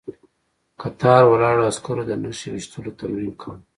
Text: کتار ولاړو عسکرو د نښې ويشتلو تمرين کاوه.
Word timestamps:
کتار 0.81 1.21
ولاړو 1.27 1.67
عسکرو 1.71 2.03
د 2.07 2.11
نښې 2.23 2.49
ويشتلو 2.51 2.95
تمرين 2.99 3.33
کاوه. 3.41 3.57